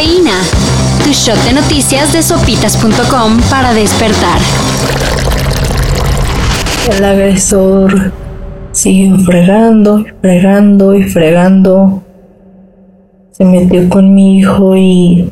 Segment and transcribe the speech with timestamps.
[0.00, 0.40] Cafeína.
[1.04, 4.40] Tu shot de noticias de sopitas.com para despertar.
[6.90, 8.10] El agresor
[8.72, 12.02] sigue fregando fregando y fregando.
[13.32, 15.30] Se metió con mi hijo y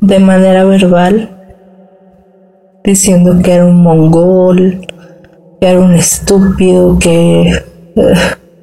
[0.00, 1.30] de manera verbal
[2.82, 4.80] diciendo que era un mongol,
[5.60, 7.52] que era un estúpido, que
[7.94, 8.14] eh,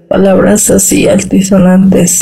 [0.09, 2.19] palabras así altisonantes.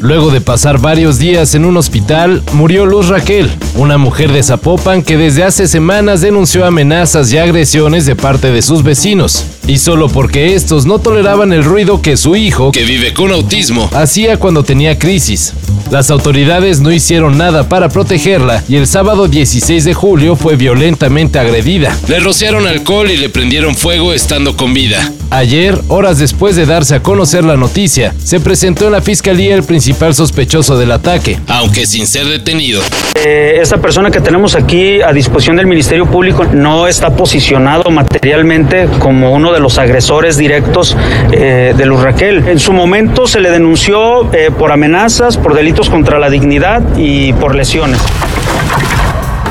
[0.00, 5.02] Luego de pasar varios días en un hospital, murió Luz Raquel, una mujer de Zapopan
[5.02, 9.46] que desde hace semanas denunció amenazas y agresiones de parte de sus vecinos.
[9.66, 13.88] Y solo porque estos no toleraban el ruido que su hijo, que vive con autismo,
[13.94, 15.54] hacía cuando tenía crisis.
[15.90, 21.38] Las autoridades no hicieron nada para protegerla y el sábado 16 de julio fue violentamente
[21.38, 21.96] agredida.
[22.06, 25.10] Le rociaron alcohol y le prendieron fuego estando con vida.
[25.30, 29.62] Ayer, horas después de darse a conocer la noticia, se presentó en la fiscalía el
[29.62, 32.82] principal sospechoso del ataque, aunque sin ser detenido.
[33.14, 38.88] Eh, esta persona que tenemos aquí a disposición del Ministerio Público no está posicionado materialmente
[38.98, 40.96] como uno de los agresores directos
[41.30, 42.48] eh, de Luz Raquel.
[42.48, 47.32] En su momento se le denunció eh, por amenazas, por delitos contra la dignidad y
[47.34, 48.00] por lesiones.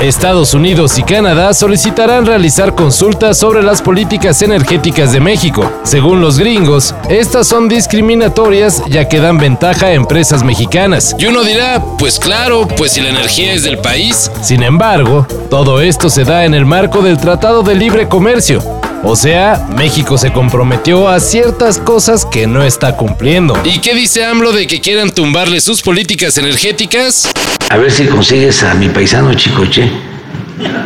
[0.00, 5.70] Estados Unidos y Canadá solicitarán realizar consultas sobre las políticas energéticas de México.
[5.84, 11.14] Según los gringos, estas son discriminatorias ya que dan ventaja a empresas mexicanas.
[11.18, 14.30] Y uno dirá, pues claro, pues si la energía es del país.
[14.40, 18.62] Sin embargo, todo esto se da en el marco del Tratado de Libre Comercio,
[19.02, 23.54] o sea, México se comprometió a ciertas cosas que no está cumpliendo.
[23.64, 27.30] ¿Y qué dice AMLO de que quieran tumbarle sus políticas energéticas?
[27.70, 29.88] A ver si consigues a mi paisano Chicoche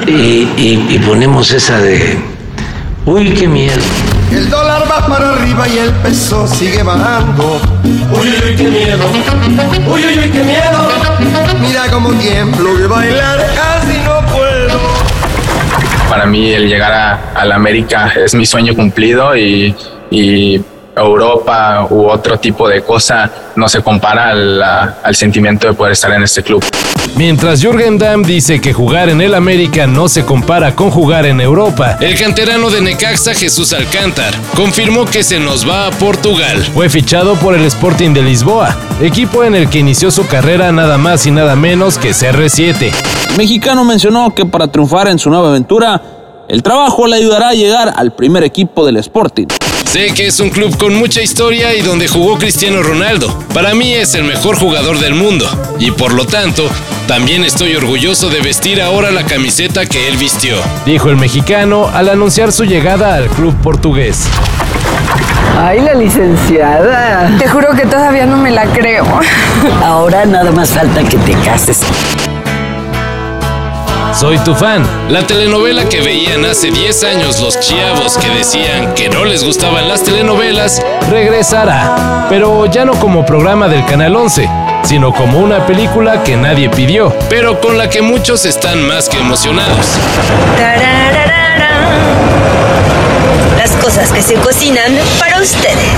[0.07, 2.19] y, y ponemos esa de...
[3.07, 3.81] Uy, qué miedo.
[4.31, 7.59] El dólar va para arriba y el peso sigue bajando.
[7.83, 9.03] Uy, uy, uy, qué miedo.
[9.91, 10.89] Uy, uy, uy, qué miedo.
[11.59, 14.79] Mira cómo tiemblo de bailar casi no puedo.
[16.11, 19.75] Para mí el llegar a, a la América es mi sueño cumplido y,
[20.11, 20.61] y
[20.97, 26.13] Europa u otro tipo de cosa no se compara al, al, sentimiento de poder estar
[26.13, 26.65] en este club.
[27.17, 31.41] Mientras Jürgen Damm dice que jugar en el América no se compara con jugar en
[31.41, 36.65] Europa, el canterano de Necaxa Jesús Alcántar confirmó que se nos va a Portugal.
[36.75, 40.99] Fue fichado por el Sporting de Lisboa, equipo en el que inició su carrera nada
[40.99, 42.93] más y nada menos que CR7.
[43.31, 46.01] El mexicano mencionó que para triunfar en su nueva aventura,
[46.49, 49.47] el trabajo le ayudará a llegar al primer equipo del Sporting.
[49.95, 53.39] Sé que es un club con mucha historia y donde jugó Cristiano Ronaldo.
[53.55, 55.47] Para mí es el mejor jugador del mundo
[55.79, 56.69] y por lo tanto
[57.07, 62.09] también estoy orgulloso de vestir ahora la camiseta que él vistió, dijo el mexicano al
[62.09, 64.27] anunciar su llegada al club portugués.
[65.57, 67.31] Ay, la licenciada.
[67.39, 69.07] Te juro que todavía no me la creo.
[69.81, 71.83] Ahora nada más falta que te cases.
[74.15, 74.85] Soy tu fan.
[75.09, 79.89] La telenovela que veían hace 10 años los chiavos que decían que no les gustaban
[79.89, 80.81] las telenovelas
[81.11, 84.49] regresará, pero ya no como programa del Canal 11,
[84.85, 89.19] sino como una película que nadie pidió, pero con la que muchos están más que
[89.19, 89.99] emocionados.
[93.59, 95.94] Las cosas que se cocinan para ustedes.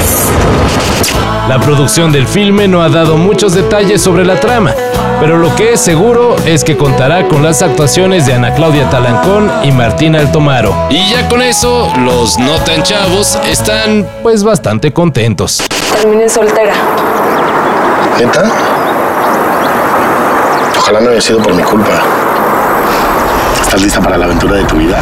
[1.49, 4.75] La producción del filme no ha dado muchos detalles sobre la trama,
[5.21, 9.51] pero lo que es seguro es que contará con las actuaciones de Ana Claudia Talancón
[9.63, 10.75] y Martina Altomaro.
[10.91, 15.63] Y ya con eso, los no tan chavos están pues bastante contentos.
[16.01, 16.75] Terminé soltera.
[18.19, 18.51] ¿Neta?
[20.79, 22.03] Ojalá no haya sido por mi culpa.
[23.63, 24.99] ¿Estás lista para la aventura de tu vida?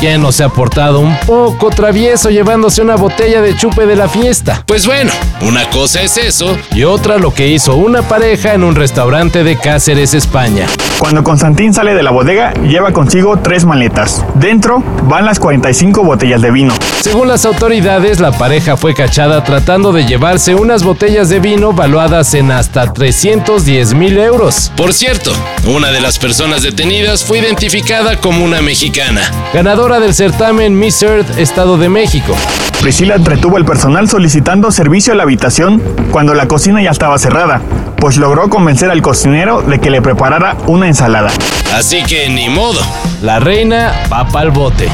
[0.00, 4.08] ¿Quién no se ha portado un poco travieso llevándose una botella de chupe de la
[4.08, 4.62] fiesta?
[4.64, 5.10] Pues bueno,
[5.40, 9.56] una cosa es eso y otra lo que hizo una pareja en un restaurante de
[9.56, 10.68] Cáceres, España.
[11.00, 14.24] Cuando Constantín sale de la bodega, lleva consigo tres maletas.
[14.34, 16.74] Dentro van las 45 botellas de vino.
[17.00, 22.34] Según las autoridades, la pareja fue cachada tratando de llevarse unas botellas de vino valuadas
[22.34, 24.72] en hasta 310 mil euros.
[24.76, 25.32] Por cierto,
[25.66, 29.22] una de las personas detenidas fue identificada como una mexicana,
[29.52, 32.36] ganadora del certamen Miss Earth Estado de México.
[32.82, 37.62] Priscila entretuvo al personal solicitando servicio a la habitación cuando la cocina ya estaba cerrada,
[37.96, 41.30] pues logró convencer al cocinero de que le preparara una ensalada.
[41.74, 42.80] Así que ni modo,
[43.22, 44.90] la reina va pa'l bote.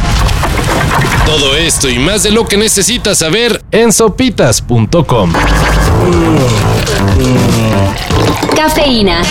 [1.26, 5.32] Todo esto y más de lo que necesitas saber en sopitas.com.
[8.56, 9.22] Cafeína.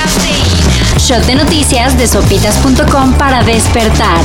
[0.97, 4.19] Shot de noticias de sopitas.com para despertar.